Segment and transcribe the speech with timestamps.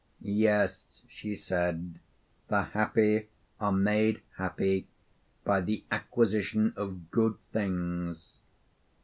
[0.21, 1.99] 'Yes,' she said,
[2.47, 3.27] 'the happy
[3.59, 4.87] are made happy
[5.43, 8.39] by the acquisition of good things.